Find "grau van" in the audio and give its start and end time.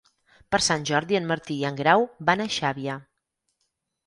1.83-2.43